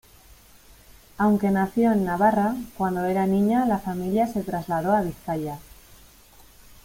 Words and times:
Aunque 1.19 1.51
nació 1.51 1.91
en 1.91 2.05
Navarra, 2.05 2.55
cuando 2.75 3.05
era 3.05 3.27
niña 3.27 3.67
la 3.67 3.77
familia 3.77 4.25
se 4.25 4.41
trasladó 4.41 4.95
a 4.95 5.03
Vizcaya. 5.03 5.59